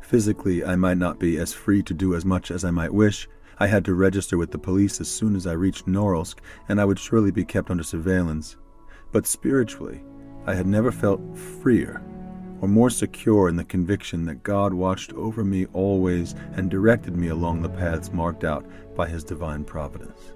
Physically, 0.00 0.64
I 0.64 0.76
might 0.76 0.98
not 0.98 1.18
be 1.18 1.38
as 1.38 1.52
free 1.52 1.82
to 1.82 1.94
do 1.94 2.14
as 2.14 2.24
much 2.24 2.50
as 2.50 2.64
I 2.64 2.70
might 2.70 2.92
wish, 2.92 3.28
I 3.60 3.66
had 3.66 3.84
to 3.86 3.94
register 3.94 4.38
with 4.38 4.52
the 4.52 4.58
police 4.58 5.00
as 5.00 5.08
soon 5.08 5.34
as 5.34 5.46
I 5.46 5.52
reached 5.52 5.86
Norilsk, 5.86 6.38
and 6.68 6.80
I 6.80 6.84
would 6.84 6.98
surely 6.98 7.30
be 7.30 7.44
kept 7.44 7.70
under 7.70 7.82
surveillance. 7.82 8.56
But 9.10 9.26
spiritually, 9.26 10.02
I 10.46 10.54
had 10.54 10.66
never 10.66 10.92
felt 10.92 11.20
freer 11.36 12.02
or 12.60 12.68
more 12.68 12.90
secure 12.90 13.48
in 13.48 13.56
the 13.56 13.64
conviction 13.64 14.24
that 14.26 14.42
God 14.42 14.72
watched 14.72 15.12
over 15.12 15.44
me 15.44 15.66
always 15.72 16.34
and 16.52 16.70
directed 16.70 17.16
me 17.16 17.28
along 17.28 17.62
the 17.62 17.68
paths 17.68 18.12
marked 18.12 18.44
out 18.44 18.64
by 18.96 19.08
His 19.08 19.24
divine 19.24 19.64
providence. 19.64 20.32